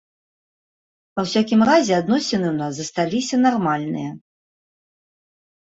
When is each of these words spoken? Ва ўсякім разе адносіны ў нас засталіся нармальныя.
Ва 1.19 1.25
ўсякім 1.25 1.61
разе 1.69 1.93
адносіны 2.01 2.37
ў 2.49 2.55
нас 2.63 2.73
засталіся 2.79 3.35
нармальныя. 3.45 4.11